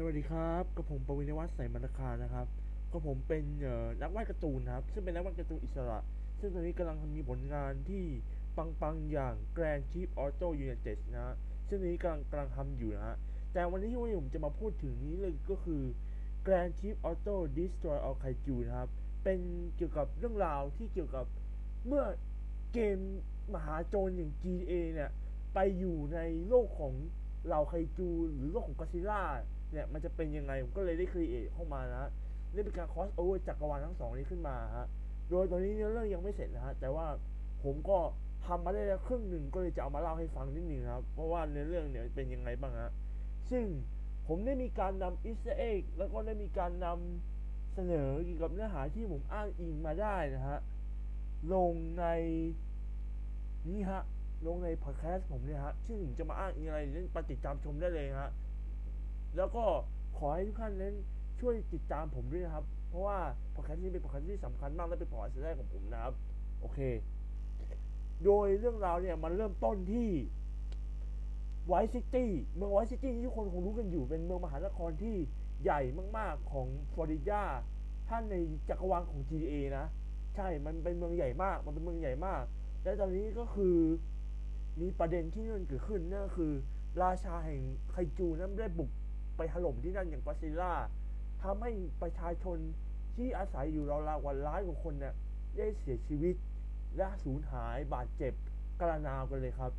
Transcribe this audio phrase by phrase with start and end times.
[0.00, 2.46] สวัสดีครับกับผมปวินวัฒน์ใสมรคานะครับ
[2.92, 3.44] ก็ผมเป็น
[4.02, 5.98] นักวาดการ์ตูนครับ ซึ่งเป็นนักวาดการ์ตูนอิสระ
[6.40, 8.04] ซึ่งตอนนี้กำลังมีผลงานที่
[8.56, 11.34] ปังๆอย่าง Grand Chief Auto United นะ
[11.68, 13.16] ซึ่งนนี้กำลังกำลังทำอยู่นะฮะ
[13.52, 15.82] แต่วันนี้ที่ผมจะมาพูดถึงนี้เลยก็คือ
[16.46, 18.90] Grand Chief Auto Destroy All Kaiju นะครับ
[19.24, 19.40] เป็น
[19.76, 21.26] เกี่ยวกับเรื่องราวที่เกี่ยวกับ
[21.86, 22.04] เมื่อ
[22.72, 22.98] เกม
[23.54, 25.10] มหาโจรอย่าง GTA เนี่ย
[25.54, 26.94] ไปอยู่ในโลกของ
[27.46, 29.22] เหล่าไคจูหรือโลกของกอซิล่า
[29.72, 32.04] เนี่ยมันจะเป็นยังไงผมก็เลยได้ create เข้ามานะ
[32.54, 34.86] ได้เป็นการ crossover จักรวาลทั้งสองนี้ขึ้นมาฮะ
[35.30, 37.06] โดยตอนนี้เรื่องยังไม่เสร็จนะฮะแต่ว่า
[37.64, 37.98] ผมก็
[38.46, 42.90] ทำมาได้แล้วครึ่งหนึ่งก็เลยจะเอามาเล่าให้ฟังนิดนึงครับเพราะว่าในเรื่องเนี่ยเป็นยังไงบ้างฮะ
[43.50, 43.64] ซึ่ง
[44.26, 50.58] ผมได้มีการนำ Easter egg แล้วก็ได้มีการนำเสนอเกี่ยวกับเนื้อหาที่ผมอ้างอิงมาได้นะฮะ
[51.52, 52.04] ลงใน
[53.68, 54.02] นี่ฮะ
[54.46, 58.30] ลงในพอดแคสต์ผมเนี่ยฮะซึ่งจะมาอ้างอิงอะไรนั้นติดตามชมได้เลยฮะ
[59.36, 59.64] แล้วก็
[60.18, 60.94] ขอให้ทุกท่านนั้น
[61.40, 63.18] ช่วยติดตามผมด้วยนะครับ เพราะว่า
[63.54, 66.14] พอดแคสต์นี้เป็นพอดแคสต์ที่สำคัญมากและเป็นพอดแคสต์แรกของผมนะครับ
[66.60, 66.78] โอเค
[68.24, 70.08] โดยเรื่องราวเนี่ยมันเริ่มต้นที่
[71.66, 75.16] Vice City เมือง Vice City ที่ทุกคนคงรู้กันอยู่เป็นเมืองมหานครที่
[75.62, 75.80] ใหญ่
[76.18, 77.42] มาก ๆ ของฟลอริดา
[78.08, 78.36] ท่านใน
[78.68, 79.86] จักรวาลของ GTA นะ
[80.34, 82.42] ใช่ มันเป็นเมืองใหญ่มาก มันเป็นเมืองใหญ่มาก
[82.82, 83.76] และตอนนี้ก็คือ
[84.80, 86.52] มีประเด็นที่นั่นเกิดขึ้นนั่นคือ
[87.02, 88.90] ราชาแห่งไคจูนั้นได้บุก
[89.36, 90.74] ไปถล่มที่นั่นอย่างกอซิล่า
[91.42, 91.70] ทำให้
[92.02, 92.58] ประชาชน
[93.16, 95.14] ที่อาศัยอยู่ราวๆวันล้านกว่าคนเนี่ย
[95.56, 96.34] ได้เสียชีวิต
[96.96, 98.32] และสูญหายบาดเจ็บ
[98.80, 99.72] กระนาวกันเลยครับ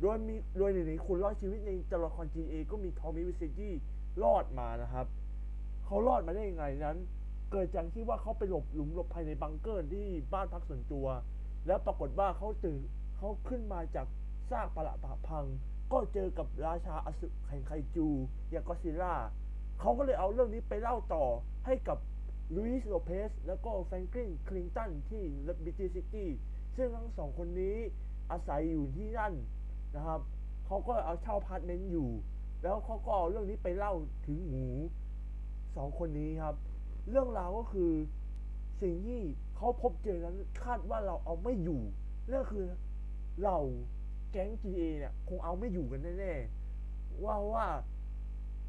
[0.00, 3.74] โดยมีโดยหนึ่งในคนรอดชีวิตในตัวละครจีเอก็มีทอมมี่วิสซี่
[4.22, 5.06] รอดมานะครับ
[5.84, 6.96] เขารอดมาได้ยังไงนั้น
[7.50, 11.06] เกิดจากที่ว่าเขาไปหลบหลุมหลบภัยในบังเกอร์ที่บ้านพักส่วนตัว
[11.66, 12.80] แล้วปรากฏว่าเขาตื่น
[13.16, 14.06] เขาขึ้นมาจาก
[14.50, 15.44] ซากปรักหักพัง
[15.92, 18.06] ก็เจอกับราชาอสูรแห่งไคจู
[18.50, 19.14] อย่างกอซิล่า
[19.80, 21.24] เขาก็เลยเอาเรื่องนี้ไปเล่าต่อ
[21.66, 21.98] ให้กับ
[22.56, 25.24] Luis Lopez แล้วก็ Franklin Clinton ที่
[25.64, 26.30] Liberty City
[26.76, 27.76] ซึ่งทั้งสองคนนี้
[28.30, 29.32] อาศัยอยู่ที่นั่น
[29.94, 30.20] นะครับ
[30.66, 32.10] เขาก็เอาเช่าอพาร์ตเมนต์อยู่
[32.62, 33.94] แล้วเขาก็เอาเรื่องนี้ไปเล่า
[34.26, 34.64] ถึงหู
[35.76, 36.56] สองคนนี้ครับ
[37.10, 37.92] เรื่องราวก็คือ
[38.82, 39.20] สิ่งที่
[39.56, 41.80] เขาพบเจอนั้นคาดว่าเราเอาไม่อยู่
[42.30, 42.66] นั่นคือ
[43.44, 43.58] เรา
[44.34, 47.66] แก๊ง GTA เนี่ยคงเอาไม่อยู่กันแน่ๆ ว่าว่า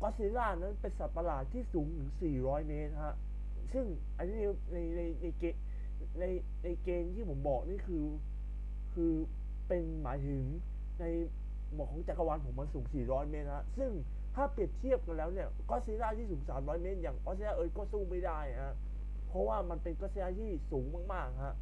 [0.02, 2.10] กอซิล่านั้นเป็นสัตว์ประหลาดที่สูงถึง
[2.40, 3.16] 400 เมตรฮะ
[3.74, 3.86] ซึ่ง
[4.18, 4.36] อันนี้
[4.74, 5.44] ในในในเก
[6.20, 6.26] ใน
[6.64, 8.06] ในเกณฑ์ที่ผมบอกนี่คือ
[8.94, 9.12] คือ
[9.68, 10.44] เป็นหมายถึง
[11.00, 11.06] ใน
[11.74, 13.92] หมอกของจักรวาลผมมันสูง 400 เมตรฮะ ซึ่ง
[14.36, 18.76] ถ้าเปรียบเทียบกันแล้วเนี่ยกอซิล่าที่สูง 300 เมตร อย่างกอซิล่า Earth ก็สู้ไม่ได้ฮะ
[19.28, 21.56] เพราะว่ามันเป็นกอซิล่าที่สูงมากๆฮะ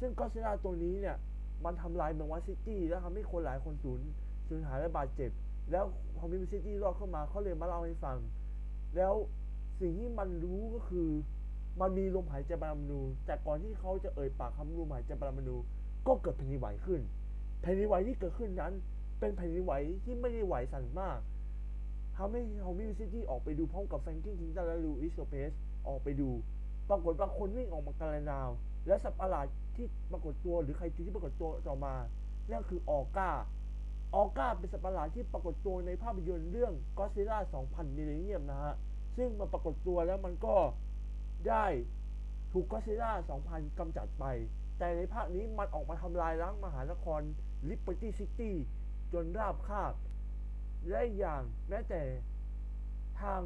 [0.00, 1.16] ซึ่งกอซิล่าตัวนี้เนี่ย
[1.64, 4.00] มันทำลายเมือง Vice City แล้วทำให้คนหลายคนสูญ
[4.48, 5.30] สูญหายและบาดเจ็บ
[5.70, 5.84] แล้ว
[6.16, 8.18] พอ Tommy Vercetti รอดเข้ามาเขาเลยมาเล่าให้ฟัง
[8.96, 9.14] แล้ว
[9.80, 11.08] สิ่งที่มันรู้ก็คือ
[11.80, 15.56] มันมีลมหายใจปรมาณูแต่ก่อนที่เขาจะเอ่ยปากคำลมหายใจปรมาณู
[16.06, 17.00] ก็เกิดแผ่นดินไหวขึ้น
[17.60, 18.72] แผ่นดินไหวที่เกิดขึ้นนั้น
[19.18, 19.72] เป็นแผ่นดินไหว
[20.04, 21.18] ที่ไม่ได้ไหวสั่นมาก
[22.16, 25.50] ทำให้ Tommy Vercetti ออกไปดูพร้อมกับ Franklin Clinton และ Luis Lopez
[25.88, 26.30] ออกไปดู
[26.88, 28.48] ปรากฏว่าคนวิ่งออกมากาลนาว
[28.86, 31.94] และสัตว์ประหลาด ที่ปรากฏตัวหรือใครที่ปรากฏตัวต่อมา
[32.50, 33.30] นั่นคือออก้า
[34.14, 37.38] ออก้าเป็นสัตว์ประหลาดที่ปรากฏตัวในภาพยนตร์เรื่องก็ซิล่า
[37.68, 38.74] 2000 Millennium นะฮะ
[39.16, 40.56] ซึ่งมันปรากฏตัวแล้วมันก็
[41.48, 41.66] ได้
[42.52, 43.12] ถูกกอซิล่า
[43.46, 44.24] 2000กำจัดไป
[44.78, 47.20] แต่ในภาคนี้มันออกมาทำลายล้างมหานคร
[47.68, 48.56] Liberty City
[49.12, 49.94] จนราบคาบ
[50.88, 52.02] และอย่างแม้แต่
[53.20, 53.40] ทาง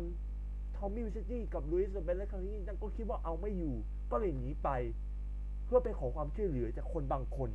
[0.77, 3.75] Tommy Vercetti กับลุยส์โลเปซและแฟรงคลินก็คิดว่าเอาไม่อยู่
[4.11, 4.69] ก็เลยหนีไป
[5.65, 7.51] เพื่อไปขอความช่วยเหลือจากคนบางคน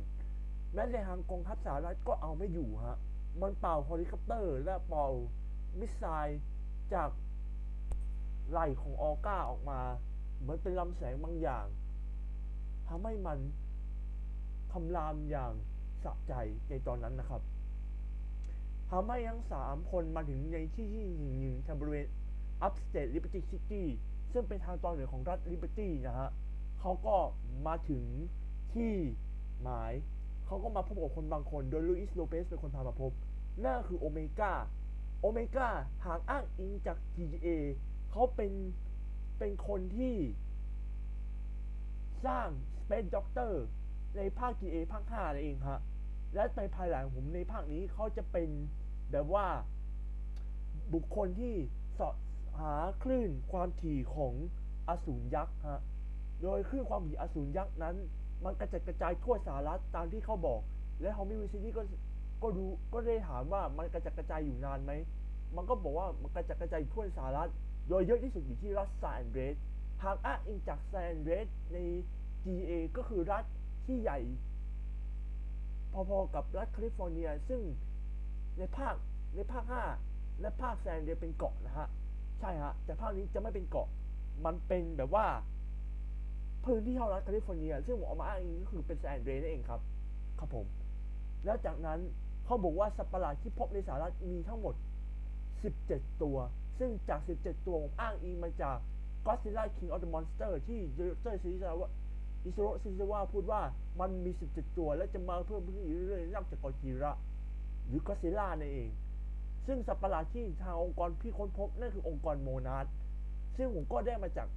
[0.74, 2.98] แม้ในทางกองทัพสหรัฐก็เอาไม่อยู่ฮะ
[3.42, 5.06] มันเป่าเฮลิคอปเตอร์ และเป่า
[5.78, 6.40] missile
[6.94, 7.10] จาก
[8.50, 9.80] ไหล่ของ Orga ออกมา
[10.38, 11.66] เหมือนเป็นลำแสงบางอย่าง
[12.88, 13.38] ทำให้มัน
[14.72, 15.52] คำรามอย่าง
[16.04, 16.34] สะใจ
[16.68, 17.42] ในตอนนั้นนะครับ
[18.90, 22.06] ทำให้ทั้งสามคนมาถึงในที่ที่หนึ่งหนึ่งทบริเวณ
[22.66, 23.82] Upstate Liberty City
[24.32, 26.30] ซึ่งเป็นทางตอนเหนือของรัฐ Liberty นะฮะ
[26.80, 27.16] เขาก็
[27.66, 28.04] มาถึง
[28.74, 28.94] ที่
[29.62, 29.92] หมาย
[30.46, 33.12] เขาก็มาพบกับคนบางคน โดยลุอิสโลเปสเป็นคนพามาพบ
[33.64, 34.52] นั่นคือโอเมก้า
[35.20, 35.68] โอเมก้า
[36.04, 37.48] หางอ้างอิงจาก G A
[38.10, 38.52] เขาเป็น
[39.38, 40.16] เป็นคนที่
[42.26, 42.48] สร้าง
[42.80, 43.52] Space Doctor
[44.16, 45.80] ในภาค G A ภาค5นั่นเองฮะ
[46.34, 48.48] และในภายหลังผมในภาคนี้เขาจะเป็น
[49.10, 49.46] แบบว่า
[50.94, 51.54] บุคคลที่
[51.98, 52.16] สอด
[52.58, 54.34] หาคลื่นความถี่ของ
[54.88, 55.80] อสูรยักษ์ฮะ
[56.42, 57.96] โดยคลื่นความถี่อสูรยักษ์นั้น
[58.44, 60.60] มันกระจัดกระจายทั่วสหรัฐตามที่เขาบอก
[61.00, 61.82] และ Tommy Vercetti ก็
[62.42, 64.92] ก็รู้ก็ได้ถามว่ามันกระจัดกระจายอยู่นานไหม
[65.56, 67.50] มันก็บอกว่ามันกระจัดกระจายทั่วสหรัฐ
[67.88, 69.56] โดยเยอะที่สุดอยู่ที่รัฐ San Andreas
[70.02, 71.78] หากอ้างอิงจาก San Andreas ใน
[72.44, 73.44] GTA ก็คือรัฐ
[73.86, 74.18] ที่ใหญ่
[75.92, 77.60] พอๆกับรัฐแคลิฟอร์เนีย ซึ่ง
[78.58, 78.94] ในภาค
[79.34, 79.64] ในภาค
[80.02, 81.88] 5 และภาค San Andreas เป็นเกาะนะฮะ
[82.40, 83.88] ใช่ฮะ แต่ภาคนี้จะไม่เป็นเกาะ
[84.44, 85.26] มันเป็นแบบว่า
[86.64, 89.80] พื้นที่เท่ารัฐแคลิฟอร์เนีย ซึ่งผมเอามาอ้างอิงก็คือเป็น San Andreas นั่นเองครับ
[90.38, 90.66] ครับผม
[91.44, 92.00] แล้วจากนั้น
[92.44, 94.74] เขาบอกว่าสัตว์ประหลาดที่พบในสหรัฐมีทั้งหมด
[95.48, 96.36] 17 ตัว
[96.78, 98.76] ซึ่งจาก 17 ตัวผมอ้างอิงมาจาก
[99.26, 101.90] Godzilla King of the Monster ที่เซริซาว่า
[102.44, 103.60] อิชิโร่เซริซาว่าพูดว่า
[104.00, 107.12] มันมี 17 ตัว และจะมาเพิ่มขึ้นอีกเรื่อยๆนอกจากกอจิระ
[107.86, 108.90] หรือก็ซิล่านั่นเอง
[109.66, 112.86] ซึ่งสัตว์ประหลาดที่ทางองค์กรพี่ค้นพบนั่นคือองค์กรโมนาร์ด
[113.56, 114.48] ซึ่งผมก็ได้มาจาก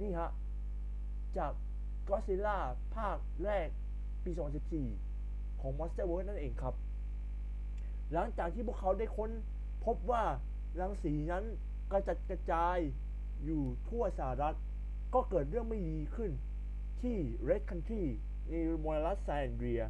[0.00, 0.30] นี่ฮะ
[1.36, 1.52] จาก
[2.08, 2.58] ก็ซิล่า
[2.96, 3.68] ภาคแรก
[4.24, 4.30] ปี
[4.94, 6.74] 2014 ของ Monster World นั่นเองครับ
[8.12, 9.30] หลังจากที่พวกเขาได้ค้น
[9.84, 10.24] พบว่า
[10.80, 11.44] รังสีนั้น
[11.90, 12.78] กระจัดกระจาย
[13.44, 14.56] อยู่ทั่วสหรัฐ
[15.14, 16.30] ก็เกิดเรื่องไม่ดีขึ้น
[17.02, 17.16] ที่
[17.48, 18.04] Red Country
[18.48, 18.54] ใน
[18.84, 19.82] มอรัสแซนเดีย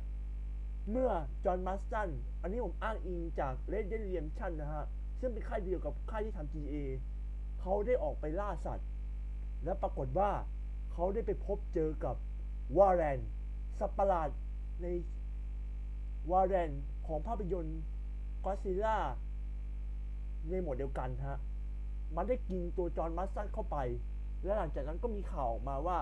[0.90, 1.10] เมื่อ
[1.44, 2.10] จอห์นมัสตัน
[2.42, 4.86] อันนี้ผมอ้างอิงจาก Red Dead Redemption นะฮะ
[5.20, 6.76] ซึ่งเป็นค่ายเดียวกับค่ายที่ทำ GTA
[7.60, 8.88] เขาได้ออกไปล่าสัตว์
[9.64, 10.30] และปรากฏว่า
[11.00, 12.16] เขาได้ไปพบเจอกับ
[12.78, 13.18] วาแรน
[13.78, 14.28] สัตว์ปหลาด
[14.82, 14.86] ใน
[16.30, 16.70] วาแรน
[17.06, 17.80] ของภาพยนตร์
[18.44, 18.98] ก็ซิล่า
[20.50, 21.38] ในหมวดเดียวกันฮะ
[22.16, 23.76] มันได้กินตัวจอห์นมัสตันเข้าไป
[24.44, 25.98] และหลังจากนั้นก็มีข่าวออกมาว่า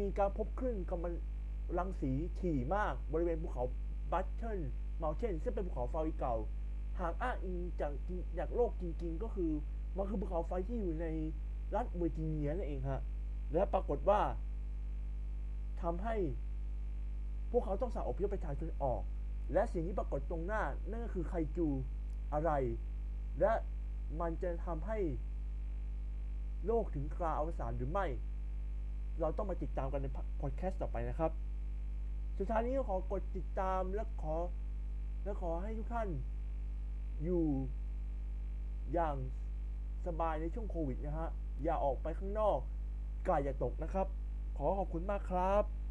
[0.00, 1.12] มีการพบคลื่นกัมมันต
[1.78, 3.64] รังสีถี่มากบริเวณภูเขา
[4.12, 4.60] Battle
[4.98, 6.36] Mountain ซึ่งเป็นภูเขาไฟเก่า
[7.00, 7.92] หากอ้างอิงจาก
[8.38, 9.50] จากโลกจริงๆ ก็คือ
[9.96, 11.06] มันคือภูเขาไฟที่อยู่ใน
[11.74, 13.02] รัฐเวอร์จิเนียนั่นเองฮะ
[13.52, 14.20] และปรากฏว่า
[15.82, 16.16] ทำให้
[17.50, 19.02] พวกเขาต้องสั่งอพยพประชาชนออก
[19.52, 21.68] และสิ่งที่ปรากฏตรงหน้า นั่นก็คือไคจู
[22.32, 22.50] อะไร
[23.40, 23.52] และ
[24.20, 24.98] มันจะทำให้
[26.66, 28.06] โลกถึงคราอวสานหรือไม่
[29.20, 30.06] เราต้องมาติดตามกันใน
[30.40, 31.32] พอดแคสต์ต่อไปนะครับ
[32.38, 34.34] สุดท้ายนี้ก็ขอกดติดตามและขอ
[35.24, 36.08] และขอให้ทุกท่าน
[37.24, 37.44] อยู่
[38.92, 39.16] อย่าง
[40.06, 41.30] สบายในช่วงโควิดนะฮะ
[41.62, 42.58] อย่าออกไปข้างนอก
[43.26, 44.06] กาอย่าตกนะครับ
[44.58, 45.81] ขอขอบคุณมากครับ